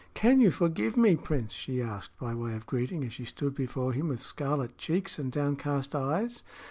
"Can 0.15 0.41
you 0.41 0.49
forgive 0.49 0.97
me, 0.97 1.15
Prince?" 1.15 1.53
she 1.53 1.79
asked, 1.79 2.17
by 2.17 2.33
way 2.33 2.55
of 2.55 2.65
greeting, 2.65 3.03
as 3.03 3.13
she 3.13 3.23
stood 3.23 3.53
before 3.53 3.93
him 3.93 4.07
with 4.07 4.19
scarlet 4.19 4.75
cheeks 4.75 5.19
and 5.19 5.31
downcast 5.31 5.93
eyes. 5.93 6.43